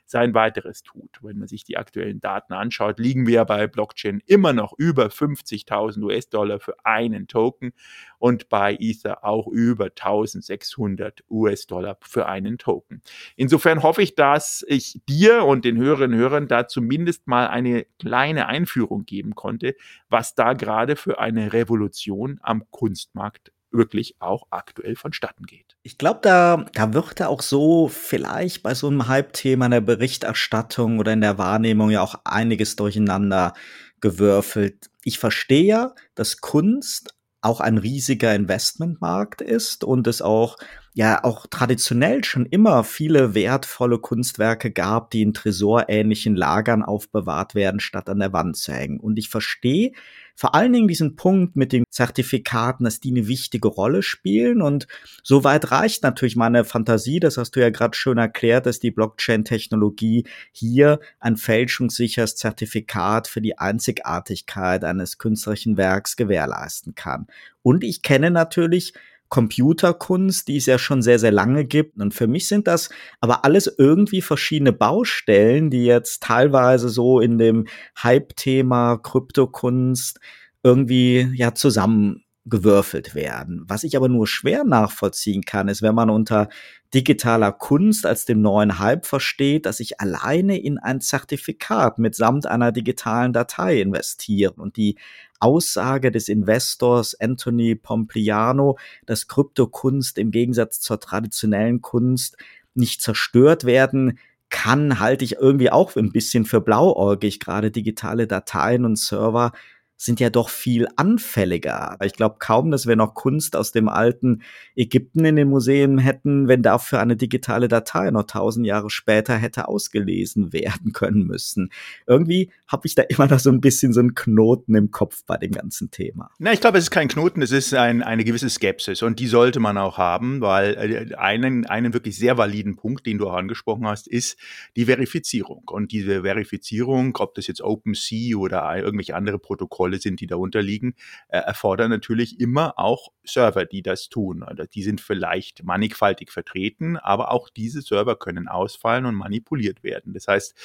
sein 0.05 0.33
weiteres 0.33 0.83
tut. 0.83 1.19
Wenn 1.21 1.38
man 1.38 1.47
sich 1.47 1.63
die 1.63 1.77
aktuellen 1.77 2.19
Daten 2.19 2.53
anschaut, 2.53 3.00
liegen 3.00 3.27
wir 3.27 3.45
bei 3.45 3.67
Blockchain 3.67 4.21
immer 4.25 4.53
noch 4.53 4.74
über 4.77 5.07
50.000 5.07 6.01
US-Dollar 6.03 6.59
für 6.59 6.75
einen 6.85 7.27
Token 7.27 7.74
und 8.19 8.50
bei 8.50 8.75
Ether 8.79 9.24
auch 9.24 9.47
über 9.47 9.85
1600 9.85 11.24
US-Dollar 11.29 11.97
für 12.01 12.27
einen 12.27 12.57
Token. 12.57 13.01
Insofern 13.35 13.83
hoffe 13.83 14.01
ich, 14.01 14.15
dass 14.15 14.65
ich 14.67 15.01
dir 15.07 15.43
und 15.45 15.65
den 15.65 15.77
Hörerinnen 15.77 16.15
und 16.15 16.19
Hörern 16.19 16.47
da 16.47 16.67
zumindest 16.67 17.27
mal 17.27 17.47
eine 17.47 17.85
kleine 18.00 18.47
Einführung 18.47 19.05
geben 19.05 19.35
konnte, 19.35 19.75
was 20.09 20.35
da 20.35 20.53
gerade 20.53 20.95
für 20.95 21.19
eine 21.19 21.53
Revolution 21.53 22.39
am 22.41 22.63
Kunstmarkt 22.71 23.51
wirklich 23.77 24.15
auch 24.20 24.48
aktuell 24.50 24.96
vonstatten 24.96 25.46
geht. 25.46 25.75
Ich 25.84 25.98
glaube, 25.98 26.20
da, 26.24 26.65
da 26.74 26.94
wird 26.94 27.20
da 27.20 27.27
auch 27.27 27.41
so 27.41 27.88
vielleicht 27.88 28.63
bei 28.63 28.74
so 28.74 28.88
einem 28.88 29.08
Hype-Thema 29.08 29.65
in 29.65 29.72
der 29.72 29.82
Berichterstattung 29.82 31.00
oder 31.00 31.13
in 31.13 31.22
der 31.22 31.38
Wahrnehmung 31.38 31.91
ja 31.91 32.01
auch 32.01 32.15
einiges 32.24 32.75
durcheinander 32.75 33.53
gewürfelt. 34.01 34.89
Ich 35.03 35.20
verstehe 35.20 35.65
ja, 35.65 35.96
dass 36.15 36.41
Kunst 36.41 37.15
auch 37.41 37.60
ein 37.60 37.77
riesiger 37.77 38.34
Investmentmarkt 38.34 39.41
ist 39.41 39.84
und 39.84 40.08
es 40.08 40.22
auch 40.22 40.58
ja 40.94 41.24
auch 41.24 41.46
traditionell 41.46 42.24
schon 42.24 42.46
immer 42.46 42.84
viele 42.84 43.36
wertvolle 43.36 44.00
Kunstwerke 44.00 44.72
gab, 44.72 45.12
die 45.12 45.22
in 45.22 45.34
tresorähnlichen 45.34 46.36
Lagern 46.36 46.82
aufbewahrt 46.82 47.53
werden, 47.53 47.79
statt 47.79 48.10
an 48.10 48.20
der 48.20 48.34
Wand 48.34 48.58
zu 48.58 48.74
hängen. 48.74 49.00
Und 49.00 49.20
ich 49.20 49.29
verstehe 49.29 49.91
vor 50.36 50.54
allen 50.54 50.74
Dingen 50.74 50.88
diesen 50.88 51.15
Punkt 51.15 51.56
mit 51.56 51.72
den 51.72 51.86
Zertifikaten, 51.89 52.84
dass 52.84 53.00
die 53.00 53.12
eine 53.12 53.27
wichtige 53.27 53.70
Rolle 53.70 54.04
spielen. 54.04 54.62
Und 54.62 54.88
soweit 55.24 55.72
reicht 55.72 56.04
natürlich 56.04 56.36
meine 56.36 56.65
Fantasie, 56.65 57.22
das 57.22 57.38
hast 57.38 57.56
du 57.56 57.62
ja 57.62 57.70
gerade 57.70 57.98
schön 57.98 58.18
erklärt, 58.18 58.65
dass 58.65 58.80
die 58.80 58.92
Blockchain-Technologie 58.92 60.25
hier 60.51 61.00
ein 61.20 61.38
fälschungssicheres 61.38 62.36
Zertifikat 62.36 63.27
für 63.27 63.42
die 63.42 63.58
Einzigartigkeit 63.58 64.84
eines 64.84 65.18
künstlerischen 65.18 65.77
Werks 65.77 66.18
gewährleisten 66.18 66.96
kann. 66.96 67.27
Und 67.62 67.84
ich 67.84 68.01
kenne 68.01 68.30
natürlich 68.30 68.94
Computerkunst, 69.29 70.48
die 70.48 70.58
es 70.58 70.65
ja 70.65 70.77
schon 70.77 71.01
sehr, 71.01 71.20
sehr 71.20 71.32
lange 71.32 71.65
gibt. 71.65 72.00
Und 72.00 72.13
für 72.13 72.27
mich 72.27 72.48
sind 72.48 72.67
das 72.67 72.89
aber 73.20 73.44
alles 73.44 73.74
irgendwie 73.77 74.22
verschiedene 74.22 74.72
Baustellen, 74.72 75.70
die 75.70 75.86
jetzt 75.86 76.24
teilweise 76.24 76.89
so 76.89 77.20
in 77.20 77.38
dem 77.38 77.65
Hype-Thema 78.01 78.98
Kryptokunst 78.98 80.20
irgendwie 80.63 81.32
ja 81.36 81.53
zusammengewürfelt 81.53 83.15
werden. 83.15 83.63
Was 83.67 83.84
ich 83.84 83.98
aber 83.98 84.10
nur 84.10 84.27
schwer 84.27 84.63
nachvollziehen 84.63 85.44
kann, 85.44 85.67
ist, 85.67 85.82
wenn 85.82 85.96
man 85.96 86.10
unter 86.10 86.50
digitaler 86.95 87.51
Kunst 87.51 88.05
als 88.05 88.23
dem 88.23 88.41
neuen 88.41 88.79
Hype 88.79 89.05
versteht, 89.05 89.65
dass 89.65 89.81
ich 89.81 89.99
alleine 89.99 90.57
in 90.57 90.77
ein 90.79 91.01
Zertifikat 91.01 91.99
mitsamt 91.99 92.47
einer 92.47 92.71
digitalen 92.71 93.33
Datei 93.33 93.81
investiere 93.81 94.53
und 94.53 94.77
die 94.77 94.97
Aussage 95.41 96.09
des 96.09 96.29
Investors 96.29 97.13
Anthony 97.19 97.75
Pompliano, 97.75 98.77
dass 99.05 99.27
Kryptokunst 99.27 100.17
im 100.17 100.31
Gegensatz 100.31 100.79
zur 100.79 101.01
traditionellen 101.01 101.81
Kunst 101.81 102.37
nicht 102.73 103.01
zerstört 103.01 103.65
werden 103.65 104.17
kann, 104.49 104.99
halte 104.99 105.25
ich 105.25 105.35
irgendwie 105.35 105.71
auch 105.71 105.97
ein 105.97 106.13
bisschen 106.13 106.45
für 106.45 106.61
blauäugig. 106.61 107.41
Gerade 107.41 107.71
digitale 107.71 108.25
Dateien 108.25 108.85
und 108.85 108.97
Server 108.97 109.51
sind 109.97 110.19
ja 110.19 110.29
doch 110.29 110.49
viel 110.49 110.87
anfälliger. 110.97 111.97
Ich 112.03 112.13
glaube 112.13 112.35
kaum, 112.39 112.71
dass 112.71 112.85
wir 112.85 112.95
noch 112.95 113.13
Kunst 113.13 113.55
aus 113.55 113.71
dem 113.71 113.87
alten 113.87 114.41
Ägypten 114.75 115.23
in 115.23 115.35
den 115.35 115.49
Museen 115.49 115.97
hätten, 115.97 116.47
wenn 116.47 116.61
dafür 116.61 116.99
eine 116.99 117.15
digitale 117.15 117.67
Datei 117.67 118.11
noch 118.11 118.23
tausend 118.23 118.65
Jahre 118.65 118.89
später 118.89 119.35
hätte 119.37 119.67
ausgelesen 119.67 120.53
werden 120.53 120.91
können 120.91 121.25
müssen. 121.25 121.71
Irgendwie 122.07 122.51
habe 122.67 122.87
ich 122.87 122.95
da 122.95 123.03
immer 123.03 123.27
noch 123.27 123.39
so 123.39 123.49
ein 123.49 123.61
bisschen 123.61 123.93
so 123.93 124.01
einen 124.01 124.15
Knoten 124.15 124.75
im 124.75 124.91
Kopf 124.91 125.23
bei 125.25 125.37
dem 125.37 125.51
ganzen 125.51 125.91
Thema. 125.91 126.29
Na, 126.39 126.51
ich 126.51 126.61
glaube, 126.61 126.77
es 126.77 126.85
ist 126.85 126.91
kein 126.91 127.07
Knoten, 127.07 127.41
es 127.41 127.51
ist 127.51 127.73
ein, 127.73 128.03
eine 128.03 128.25
gewisse 128.25 128.49
Skepsis 128.49 129.01
und 129.01 129.19
die 129.19 129.27
sollte 129.27 129.59
man 129.59 129.77
auch 129.77 129.97
haben, 129.97 130.41
weil 130.41 130.73
äh, 130.75 131.15
einen, 131.15 131.65
einen 131.65 131.93
wirklich 131.93 132.17
sehr 132.17 132.37
validen 132.37 132.75
Punkt, 132.75 133.05
den 133.05 133.17
du 133.17 133.29
auch 133.29 133.35
angesprochen 133.35 133.87
hast, 133.87 134.07
ist 134.07 134.37
die 134.75 134.85
Verifizierung. 134.85 135.63
Und 135.67 135.91
diese 135.91 136.23
Verifizierung, 136.23 137.15
ob 137.17 137.35
das 137.35 137.47
jetzt 137.47 137.61
OpenSea 137.61 138.35
oder 138.35 138.75
irgendwelche 138.75 139.15
andere 139.15 139.39
Protokolle 139.39 139.85
Protokolle 139.86 140.00
sind, 140.00 140.20
die 140.20 140.27
darunter 140.27 140.62
liegen, 140.62 140.96
äh, 141.30 141.38
erfordern 141.38 141.89
natürlich 141.89 142.39
immer 142.39 142.77
auch 142.77 143.10
Server, 143.24 143.65
die 143.65 143.82
das 143.82 144.10
tun. 144.10 144.44
Oder 144.44 144.68
die 144.68 144.84
sind 144.84 145.01
vielleicht 145.01 145.63
mannigfaltig 145.63 146.32
vertreten, 146.32 146.98
aber 146.98 147.32
auch 147.32 147.50
diese 147.50 147.82
Server 147.82 148.15
können 148.15 148.48
ausfallen 148.48 149.06
und 149.06 149.15
manipuliert 149.15 149.84
werden. 149.84 150.13
Das 150.13 150.27
heißt, 150.27 150.56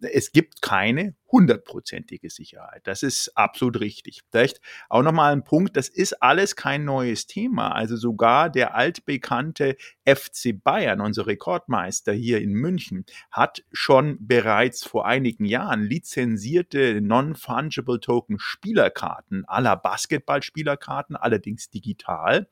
es 0.00 0.32
gibt 0.32 0.62
keine 0.62 1.14
hundertprozentige 1.34 2.30
Sicherheit. 2.30 2.82
Das 2.84 3.02
ist 3.02 3.36
absolut 3.36 3.80
richtig. 3.80 4.20
Vielleicht 4.30 4.60
auch 4.88 5.02
nochmal 5.02 5.32
ein 5.32 5.42
Punkt, 5.42 5.76
das 5.76 5.88
ist 5.88 6.22
alles 6.22 6.54
kein 6.54 6.84
neues 6.84 7.26
Thema. 7.26 7.72
Also 7.72 7.96
sogar 7.96 8.48
der 8.50 8.76
altbekannte 8.76 9.76
FC 10.06 10.52
Bayern, 10.62 11.00
unser 11.00 11.26
Rekordmeister 11.26 12.12
hier 12.12 12.40
in 12.40 12.52
München, 12.52 13.04
hat 13.32 13.64
schon 13.72 14.16
bereits 14.20 14.84
vor 14.84 15.06
einigen 15.06 15.44
Jahren 15.44 15.82
lizenzierte 15.82 17.00
Non-Fungible 17.00 17.98
Token 17.98 18.38
Spielerkarten 18.38 19.44
aller 19.46 19.74
Basketballspielerkarten, 19.74 21.16
allerdings 21.16 21.68
digital, 21.68 22.46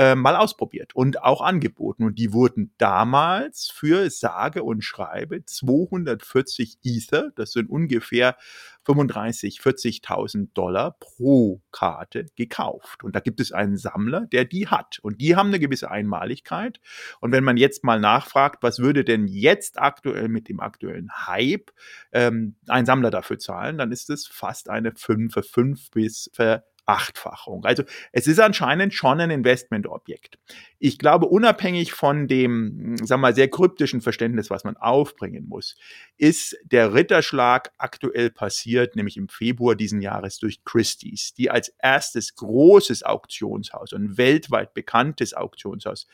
äh, 0.00 0.14
mal 0.14 0.34
ausprobiert 0.34 0.96
und 0.96 1.22
auch 1.22 1.42
angeboten. 1.42 2.04
Und 2.04 2.18
die 2.18 2.32
wurden 2.32 2.72
damals 2.78 3.70
für 3.70 4.08
sage 4.08 4.62
und 4.62 4.82
schreibe 4.82 5.44
240 5.44 6.78
Ether, 6.82 7.32
das 7.36 7.52
sind 7.52 7.68
ungefähr 7.68 8.38
35, 8.84 9.60
40.000 9.60 10.48
Dollar 10.54 10.96
pro 10.98 11.60
Karte 11.70 12.24
gekauft. 12.34 13.04
Und 13.04 13.14
da 13.14 13.20
gibt 13.20 13.40
es 13.40 13.52
einen 13.52 13.76
Sammler, 13.76 14.22
der 14.32 14.46
die 14.46 14.68
hat. 14.68 15.00
Und 15.02 15.20
die 15.20 15.36
haben 15.36 15.48
eine 15.48 15.60
gewisse 15.60 15.90
Einmaligkeit. 15.90 16.80
Und 17.20 17.32
wenn 17.32 17.44
man 17.44 17.58
jetzt 17.58 17.84
mal 17.84 18.00
nachfragt, 18.00 18.62
was 18.62 18.78
würde 18.78 19.04
denn 19.04 19.26
jetzt 19.26 19.78
aktuell 19.78 20.28
mit 20.28 20.48
dem 20.48 20.60
aktuellen 20.60 21.10
Hype 21.26 21.72
ähm, 22.12 22.56
ein 22.68 22.86
Sammler 22.86 23.10
dafür 23.10 23.38
zahlen, 23.38 23.76
dann 23.76 23.92
ist 23.92 24.08
es 24.08 24.26
fast 24.26 24.70
eine 24.70 24.92
5, 24.92 25.46
5 25.46 25.90
bis 25.90 26.30
ver 26.32 26.64
Achtfachung. 26.86 27.64
Also 27.64 27.82
es 28.12 28.26
ist 28.26 28.40
anscheinend 28.40 28.94
schon 28.94 29.20
ein 29.20 29.30
Investmentobjekt. 29.30 30.38
Ich 30.78 30.98
glaube, 30.98 31.26
unabhängig 31.26 31.92
von 31.92 32.26
dem, 32.26 32.96
sagen 32.98 33.20
wir 33.20 33.28
mal, 33.28 33.34
sehr 33.34 33.48
kryptischen 33.48 34.00
Verständnis, 34.00 34.50
was 34.50 34.64
man 34.64 34.76
aufbringen 34.76 35.46
muss, 35.48 35.76
ist 36.16 36.56
der 36.64 36.94
Ritterschlag 36.94 37.72
aktuell 37.78 38.30
passiert, 38.30 38.96
nämlich 38.96 39.16
im 39.16 39.28
Februar 39.28 39.74
diesen 39.74 40.00
Jahres 40.00 40.38
durch 40.38 40.64
Christie's, 40.64 41.34
die 41.34 41.50
als 41.50 41.74
erstes 41.78 42.34
großes 42.36 43.02
Auktionshaus 43.02 43.92
und 43.92 44.16
weltweit 44.18 44.74
bekanntes 44.74 45.34
Auktionshaus 45.34 46.06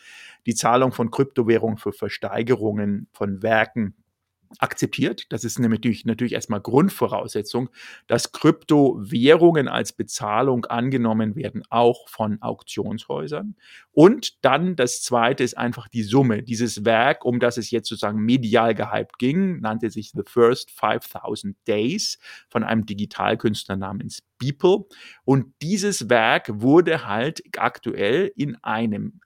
die 0.47 0.55
Zahlung 0.55 0.93
von 0.93 1.11
Kryptowährungen 1.11 1.79
für 1.79 1.93
Versteigerungen 1.93 3.09
von 3.13 3.43
Werken 3.43 3.95
akzeptiert. 4.59 5.27
Das 5.31 5.45
ist 5.45 5.59
nämlich 5.59 6.05
natürlich 6.05 6.33
erstmal 6.33 6.61
Grundvoraussetzung, 6.61 7.71
dass 8.07 8.33
Kryptowährungen 8.33 9.69
als 9.69 9.93
Bezahlung 9.93 10.65
angenommen 10.67 11.37
werden, 11.37 11.63
auch 11.71 12.09
von 12.09 12.41
Auktionshäusern. 12.43 13.57
Und 13.93 14.45
dann 14.45 14.77
das 14.77 15.03
zweite 15.03 15.45
ist 15.45 15.57
einfach 15.57 15.89
die 15.89 16.03
Summe. 16.03 16.43
Dieses 16.43 16.85
Werk, 16.85 17.25
um 17.25 17.41
das 17.41 17.57
es 17.57 17.71
jetzt 17.71 17.89
sozusagen 17.89 18.21
medial 18.21 18.75
gehypt 18.75 19.19
ging, 19.19 19.61
nannte 19.61 19.91
sich 19.91 20.11
The 20.13 20.23
First 20.27 20.71
5000 20.71 21.57
Days 21.67 22.19
von 22.49 22.65
einem 22.65 22.87
Digitalkünstler 22.87 23.77
namens 23.77 24.23
Beeple. 24.39 24.85
Und 25.25 25.55
dieses 25.63 26.09
Werk 26.09 26.61
wurde 26.61 27.07
halt 27.07 27.43
aktuell 27.57 28.33
in 28.37 28.57
einem 28.63 29.21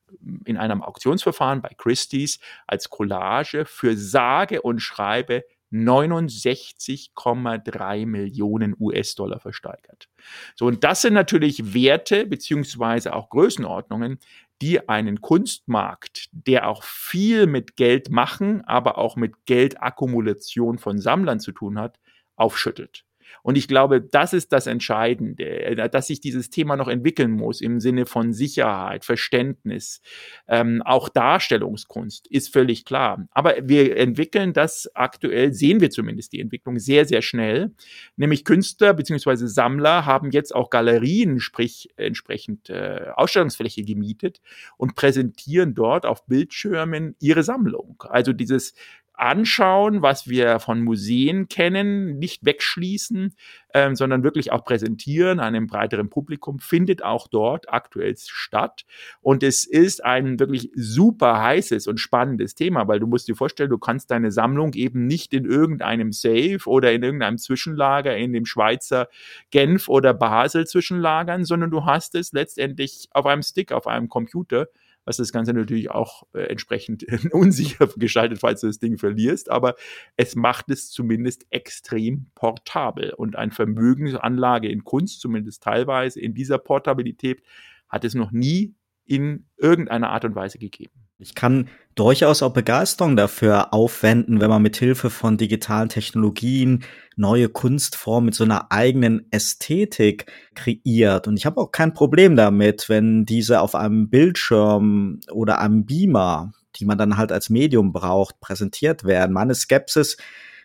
in 0.45 0.57
einem 0.57 0.83
Auktionsverfahren 0.83 1.63
bei 1.63 1.71
Christie's 1.77 2.41
als 2.67 2.91
Collage 2.91 3.65
für 3.65 3.97
sage 3.97 4.63
und 4.63 4.81
schreibe 4.81 5.45
69,3 5.73 8.07
Millionen 8.07 8.75
US-Dollar 8.79 9.41
versteigert. 9.41 10.09
So, 10.57 10.67
und 10.67 10.85
das 10.85 11.03
sind 11.03 11.15
natürlich 11.15 11.75
Werte 11.75 12.27
beziehungsweise 12.27 13.15
auch 13.15 13.31
Größenordnungen, 13.31 14.21
die 14.63 14.89
einen 14.89 15.21
Kunstmarkt, 15.21 16.29
der 16.33 16.69
auch 16.69 16.83
viel 16.83 17.47
mit 17.47 17.77
Geld 17.77 18.11
machen, 18.11 18.63
aber 18.65 18.99
auch 18.99 19.15
mit 19.17 19.47
Geldakkumulation 19.47 20.79
von 20.79 20.99
Sammlern 20.99 21.41
zu 21.41 21.53
tun 21.53 21.79
hat, 21.79 21.99
aufschüttelt. 22.37 23.05
Und 23.43 23.57
ich 23.57 23.69
glaube, 23.69 24.01
das 24.01 24.33
ist 24.33 24.53
das 24.53 24.67
Entscheidende, 24.67 25.45
äh, 25.45 25.89
dass 25.89 26.09
sich 26.09 26.21
dieses 26.21 26.51
Thema 26.51 26.77
noch 26.77 26.89
entwickeln 26.89 27.31
muss 27.31 27.61
im 27.61 27.81
Sinne 27.81 28.07
von 28.07 28.33
Sicherheit, 28.33 29.05
Verständnis, 29.05 30.01
ähm, 30.49 30.83
auch 30.85 31.09
Darstellungskunst 31.09 32.27
ist 32.29 32.53
völlig 32.53 32.85
klar. 32.85 33.27
Aber 33.31 33.55
wir 33.63 33.97
entwickeln 33.97 34.53
das 34.53 34.91
aktuell, 34.95 35.53
sehen 35.53 35.81
wir 35.81 35.91
zumindest 35.91 36.33
die 36.33 36.41
Entwicklung 36.41 36.79
sehr, 36.79 37.05
sehr 37.05 37.23
schnell. 37.23 37.73
Nämlich 38.17 38.45
Künstler 38.45 38.95
bzw. 38.95 39.47
Sammler 39.47 40.07
haben 40.07 40.31
jetzt 40.31 40.55
auch 40.55 40.71
Galerien, 40.71 41.41
sprich 41.41 41.89
entsprechend 41.97 42.71
äh, 42.71 43.07
Ausstellungsfläche 43.15 43.83
gemietet 43.83 44.41
und 44.77 44.95
präsentieren 44.95 45.75
dort 45.75 46.07
auf 46.07 46.27
Bildschirmen 46.27 47.17
ihre 47.21 47.43
Sammlung. 47.43 48.03
Also 48.09 48.33
dieses 48.33 48.75
anschauen, 49.21 50.03
was 50.03 50.29
wir 50.29 50.61
von 50.61 50.81
Museen 50.81 51.49
kennen, 51.49 52.19
nicht 52.19 52.45
wegschließen, 52.45 53.35
ähm, 53.75 53.95
sondern 53.95 54.23
wirklich 54.23 54.51
auch 54.51 54.65
präsentieren 54.65 55.41
einem 55.41 55.67
breiteren 55.67 56.09
Publikum, 56.09 56.59
findet 56.59 57.05
auch 57.05 57.29
dort 57.29 57.73
aktuell 57.73 58.17
statt. 58.17 58.85
Und 59.21 59.43
es 59.43 59.65
ist 59.65 60.05
ein 60.05 60.41
wirklich 60.41 60.71
super 60.75 61.41
heißes 61.41 61.87
und 61.87 62.01
spannendes 62.01 62.55
Thema, 62.55 62.89
weil 62.89 62.99
du 62.99 63.07
musst 63.07 63.29
dir 63.29 63.37
vorstellen, 63.37 63.71
du 63.71 63.79
kannst 63.79 64.11
deine 64.11 64.33
Sammlung 64.33 64.73
eben 64.73 65.07
nicht 65.07 65.35
in 65.35 65.45
irgendeinem 65.45 66.13
Safe 66.13 66.61
oder 66.67 66.93
in 66.93 67.03
irgendeinem 67.03 67.39
Zwischenlager 67.39 68.17
in 68.17 68.33
dem 68.33 68.47
Schweizer 68.47 69.09
Genf 69.51 69.89
oder 69.89 70.15
Basel 70.15 70.67
zwischenlagern, 70.67 71.45
sondern 71.45 71.71
du 71.71 71.85
hast 71.85 72.15
es 72.15 72.33
letztendlich 72.33 73.09
auf 73.13 73.27
einem 73.27 73.43
Stick, 73.43 73.73
auf 73.73 73.87
einem 73.87 74.09
Computer 74.09 74.69
was 75.11 75.17
das 75.17 75.33
Ganze 75.33 75.53
natürlich 75.53 75.91
auch 75.91 76.23
äh, 76.35 76.43
entsprechend 76.45 77.05
unsicher 77.33 77.89
gestaltet, 77.97 78.39
falls 78.39 78.61
du 78.61 78.69
das 78.69 78.79
Ding 78.79 78.97
verlierst. 78.97 79.51
Aber 79.51 79.75
es 80.17 80.37
macht 80.37 80.71
es 80.71 80.89
zumindest 80.91 81.47
extrem 81.51 82.27
portabel. 82.37 83.13
Und 83.15 83.35
eine 83.35 83.51
Vermögensanlage 83.51 84.69
in 84.69 84.85
Kunst, 84.85 85.21
zumindest 85.21 85.65
teilweise 85.65 86.21
in 86.21 86.33
dieser 86.33 86.59
Portabilität, 86.59 87.43
hat 87.89 88.05
es 88.05 88.15
noch 88.15 88.31
nie 88.31 88.77
in 89.05 89.47
irgendeiner 89.57 90.11
Art 90.11 90.25
und 90.25 90.37
Weise 90.37 90.59
gegeben. 90.59 91.10
Ich 91.21 91.35
kann 91.35 91.69
durchaus 91.95 92.43
auch 92.43 92.55
Begeisterung 92.55 93.15
dafür 93.15 93.75
aufwenden, 93.75 94.41
wenn 94.41 94.49
man 94.49 94.63
mit 94.63 94.77
Hilfe 94.77 95.11
von 95.11 95.37
digitalen 95.37 95.91
Technologien 95.91 96.85
neue 97.15 97.51
Kunstformen 97.51 98.27
mit 98.27 98.35
so 98.35 98.45
einer 98.45 98.73
eigenen 98.73 99.27
Ästhetik 99.31 100.33
kreiert. 100.55 101.29
Und 101.29 101.37
ich 101.37 101.45
habe 101.45 101.61
auch 101.61 101.73
kein 101.73 101.93
Problem 101.93 102.37
damit, 102.37 102.89
wenn 102.89 103.27
diese 103.27 103.61
auf 103.61 103.75
einem 103.75 104.09
Bildschirm 104.09 105.21
oder 105.31 105.61
einem 105.61 105.85
Beamer, 105.85 106.53
die 106.77 106.87
man 106.87 106.97
dann 106.97 107.19
halt 107.19 107.33
als 107.33 107.51
Medium 107.51 107.93
braucht, 107.93 108.41
präsentiert 108.41 109.05
werden. 109.05 109.33
Meine 109.33 109.55
Skepsis 109.55 110.17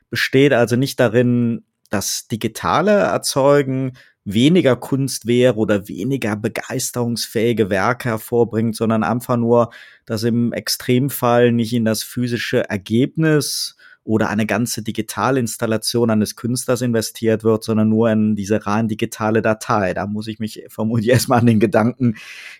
besteht 0.09 0.53
also 0.53 0.77
nicht 0.77 1.01
darin, 1.01 1.65
das 1.89 2.27
Digitale 2.27 2.91
erzeugen 2.91 3.97
weniger 4.25 4.75
Kunst 4.75 5.27
wäre 5.27 5.55
oder 5.55 5.87
weniger 5.87 6.35
begeisterungsfähige 6.35 7.69
Werke 7.69 8.09
hervorbringt, 8.09 8.75
sondern 8.75 9.03
einfach 9.03 9.37
nur, 9.37 9.71
dass 10.05 10.23
im 10.23 10.51
Extremfall 10.51 11.51
nicht 11.51 11.73
in 11.73 11.85
das 11.85 12.03
physische 12.03 12.67
Ergebnis 12.67 13.77
oder 14.05 14.29
eine 14.29 14.45
ganze 14.45 14.83
Digitalinstallation 14.83 16.11
eines 16.11 16.35
Künstlers 16.35 16.81
investiert 16.81 17.43
wird, 17.43 17.63
sondern 17.63 17.89
nur 17.89 18.11
in 18.11 18.35
diese 18.35 18.67
rein 18.67 18.87
digitale 18.87 19.41
Datei. 19.41 19.95
Da 19.95 20.05
muss 20.05 20.27
ich 20.27 20.37
mich 20.37 20.63
vermutlich 20.69 21.09
erstmal 21.09 21.39
an 21.39 21.47
den 21.47 21.59
Gedanken 21.59 22.15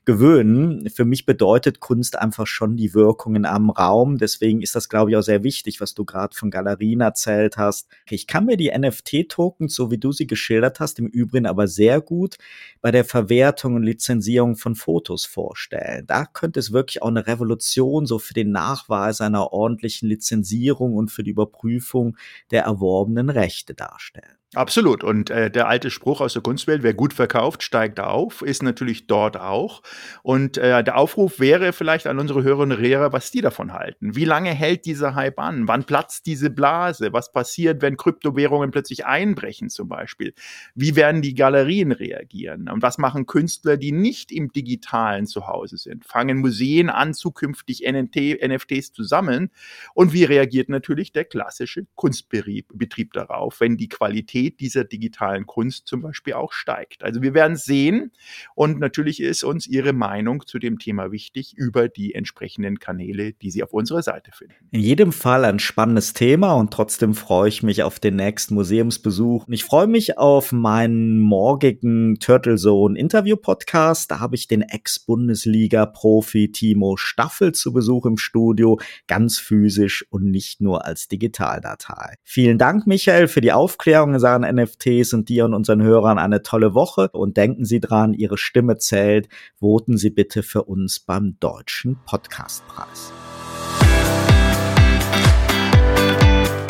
gewöhnen. 0.06 0.90
Für 0.90 1.06
mich 1.06 1.28
bedeutet 1.28 1.80
Kunst 1.80 2.18
einfach 2.18 2.48
schon 2.48 2.78
die 2.78 2.96
Wirkung 2.96 3.36
in 3.36 3.46
einem 3.46 3.70
Raum. 3.70 4.18
Deswegen 4.18 4.64
ist 4.64 4.74
das, 4.74 4.90
glaube 4.90 5.12
ich, 5.12 5.18
auch 5.18 5.22
sehr 5.22 5.44
wichtig, 5.44 5.80
was 5.82 5.94
du 5.94 6.04
gerade 6.04 6.36
von 6.36 6.50
Galerien 6.50 7.02
erzählt 7.02 7.58
hast. 7.58 7.90
Ich 8.10 8.26
kann 8.26 8.46
mir 8.46 8.58
die 8.58 8.72
NFT-Tokens, 8.76 9.76
so 9.76 9.92
wie 9.92 10.00
du 10.00 10.12
sie 10.12 10.26
geschildert 10.26 10.80
hast, 10.80 10.98
im 10.98 11.06
Übrigen 11.06 11.46
aber 11.46 11.68
sehr 11.68 12.02
gut 12.02 12.38
bei 12.82 12.90
der 12.90 13.06
Verwertung 13.06 13.76
und 13.76 13.84
Lizenzierung 13.84 14.56
von 14.56 14.74
Fotos 14.74 15.26
vorstellen. 15.26 16.08
Da 16.08 16.26
könnte 16.26 16.60
es 16.60 16.72
wirklich 16.72 17.04
auch 17.04 17.10
eine 17.10 17.28
Revolution 17.28 18.08
so 18.08 18.18
für 18.18 18.34
den 18.34 18.52
Nachweis 18.52 19.22
einer 19.22 19.54
ordentlichen 19.54 20.10
Lizenzierung 20.10 20.96
und 20.96 21.12
für 21.12 21.24
die 21.24 21.35
Überprüfung 21.36 22.18
der 22.52 22.64
erworbenen 22.64 23.30
Rechte 23.30 23.74
darstellen. 23.74 24.35
Absolut. 24.54 25.04
Und 25.04 25.32
äh, 25.32 25.50
der 25.50 25.68
alte 25.68 25.90
Spruch 25.90 26.22
aus 26.22 26.34
der 26.34 26.42
Kunstwelt, 26.42 26.84
wer 26.84 26.94
gut 26.94 27.14
verkauft, 27.14 27.64
steigt 27.64 28.00
auf, 28.00 28.42
ist 28.42 28.62
natürlich 28.64 29.08
dort 29.08 29.38
auch. 29.38 29.82
Und 30.24 30.58
äh, 30.58 30.84
der 30.84 30.98
Aufruf 30.98 31.40
wäre 31.40 31.74
vielleicht 31.74 32.08
an 32.08 32.20
unsere 32.20 32.44
Hörerinnen 32.44 32.78
und 32.78 32.84
Hörer, 32.84 33.12
was 33.12 33.32
die 33.32 33.42
davon 33.42 33.74
halten. 33.74 34.16
Wie 34.16 34.24
lange 34.24 34.52
hält 34.52 34.86
dieser 34.86 35.16
Hype 35.16 35.40
an? 35.40 35.68
Wann 35.68 35.84
platzt 35.84 36.26
diese 36.28 36.52
Blase? 36.52 37.12
Was 37.12 37.32
passiert, 37.32 37.82
wenn 37.82 37.98
Kryptowährungen 37.98 38.72
plötzlich 38.72 39.06
einbrechen 39.06 39.70
zum 39.70 39.90
Beispiel? 39.90 40.34
Wie 40.76 40.96
werden 40.96 41.22
die 41.22 41.34
Galerien 41.34 41.92
reagieren? 41.92 42.70
Und 42.70 42.82
was 42.82 42.98
machen 42.98 43.26
Künstler, 43.26 43.78
die 43.78 43.92
nicht 43.92 44.32
im 44.32 44.54
digitalen 44.54 45.26
zu 45.26 45.48
Hause 45.48 45.78
sind? 45.78 46.06
Fangen 46.06 46.38
Museen 46.38 46.90
an, 46.90 47.14
zukünftig 47.14 47.84
NNT, 47.86 48.38
NFTs 48.48 48.94
zu 48.94 49.04
sammeln? 49.04 49.50
Und 49.96 50.14
wie 50.14 50.24
reagiert 50.24 50.70
natürlich 50.70 51.12
der 51.12 51.26
klassische 51.26 51.88
Kunstbetrieb 51.96 53.12
darauf, 53.14 53.60
wenn 53.60 53.76
die 53.76 53.90
Qualität 53.90 54.35
Qualität 54.36 54.60
dieser 54.60 54.84
digitalen 54.84 55.46
Kunst 55.46 55.88
zum 55.88 56.02
Beispiel 56.02 56.34
auch 56.34 56.52
steigt. 56.52 57.04
Also 57.04 57.22
wir 57.22 57.34
werden 57.34 57.56
sehen 57.56 58.12
und 58.54 58.80
natürlich 58.80 59.22
ist 59.22 59.44
uns 59.44 59.68
Ihre 59.68 59.94
Meinung 59.94 60.46
zu 60.46 60.60
dem 60.60 60.78
Thema 60.80 61.12
wichtig 61.12 61.54
über 61.56 61.88
die 61.88 62.14
entsprechenden 62.14 62.80
Kanäle, 62.80 63.34
die 63.34 63.52
Sie 63.52 63.64
auf 63.64 63.74
unserer 63.74 64.02
Seite 64.02 64.32
finden. 64.34 64.56
In 64.72 64.82
jedem 64.82 65.12
Fall 65.12 65.46
ein 65.46 65.60
spannendes 65.60 66.14
Thema 66.14 66.54
und 66.54 66.72
trotzdem 66.72 67.14
freue 67.14 67.50
ich 67.50 67.64
mich 67.64 67.84
auf 67.84 68.00
den 68.00 68.18
nächsten 68.18 68.56
Museumsbesuch. 68.56 69.46
Ich 69.50 69.64
freue 69.64 69.88
mich 69.88 70.18
auf 70.18 70.52
meinen 70.52 71.20
morgigen 71.20 72.20
Turtle 72.20 72.58
Zone 72.58 73.00
Interview 73.00 73.38
Podcast. 73.38 74.12
Da 74.12 74.20
habe 74.20 74.36
ich 74.36 74.48
den 74.48 74.62
Ex-Bundesliga-Profi 74.62 76.52
Timo 76.52 76.98
Staffel 76.98 77.54
zu 77.54 77.72
Besuch 77.72 78.06
im 78.06 78.18
Studio, 78.18 78.80
ganz 79.08 79.40
physisch 79.40 80.06
und 80.10 80.30
nicht 80.30 80.62
nur 80.62 80.86
als 80.86 81.08
Digitaldatei. 81.08 82.16
Vielen 82.24 82.58
Dank, 82.58 82.86
Michael, 82.88 83.28
für 83.28 83.42
die 83.42 83.54
Aufklärung 83.54 84.14
in 84.14 84.20
Sachen 84.26 84.42
NFTs 84.42 85.14
und 85.14 85.30
dir 85.30 85.46
und 85.46 85.54
unseren 85.54 85.84
Hörern 85.84 86.18
eine 86.18 86.42
tolle 86.42 86.74
Woche. 86.74 87.10
Und 87.12 87.38
denken 87.38 87.64
Sie 87.64 87.80
dran, 87.80 88.16
Ihre 88.16 88.40
Stimme 88.40 88.78
zählt. 88.78 89.30
Voten 89.60 90.00
Sie 90.00 90.10
bitte 90.10 90.42
für 90.42 90.64
uns 90.64 91.00
beim 91.00 91.38
Deutschen 91.40 91.98
Podcastpreis. 92.08 93.14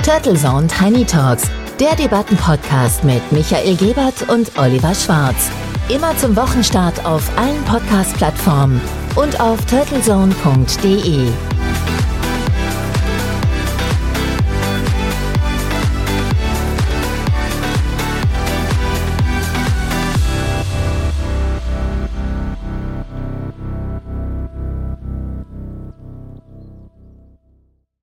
Turtle 0.04 0.36
Zone 0.36 0.68
Tiny 0.68 1.06
Talks, 1.06 1.50
der 1.80 1.96
Debattenpodcast 1.96 3.06
mit 3.06 3.22
Michael 3.32 3.78
Gebert 3.78 4.28
und 4.28 4.52
Oliver 4.60 4.94
Schwarz. 4.94 5.50
Immer 5.88 6.18
zum 6.18 6.36
Wochenstart 6.36 7.06
auf 7.06 7.26
allen 7.38 7.64
Podcast-Plattformen 7.64 8.82
und 9.16 9.40
auf 9.40 9.66
turtlezone.de. 9.66 11.55